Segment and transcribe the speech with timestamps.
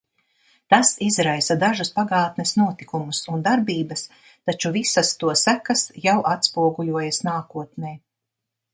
[0.73, 4.07] Tas izraisa dažus pagātnes notikumus un darbības,
[4.51, 7.99] taču visas to sekas jau atspoguļojas nākotnē.